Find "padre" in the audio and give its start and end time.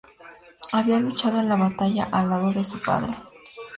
2.81-3.13